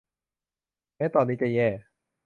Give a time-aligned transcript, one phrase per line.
[0.95, 1.67] แม้ตอนนี้จะแย่